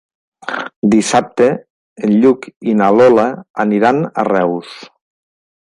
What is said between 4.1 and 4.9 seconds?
a Reus.